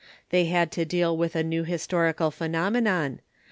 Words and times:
They 0.31 0.45
had 0.45 0.71
to 0.71 0.83
deal 0.83 1.15
with 1.15 1.35
a 1.35 1.43
new 1.43 1.63
historical 1.63 2.31
phenomenon. 2.31 3.21